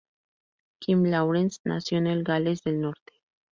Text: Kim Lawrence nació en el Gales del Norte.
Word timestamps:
Kim 0.79 1.03
Lawrence 1.03 1.59
nació 1.63 1.99
en 1.99 2.07
el 2.07 2.23
Gales 2.23 2.63
del 2.63 2.81
Norte. 2.81 3.13